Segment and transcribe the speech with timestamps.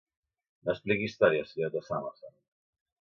[0.69, 2.33] No expliqui històries, senyoreta Summerson.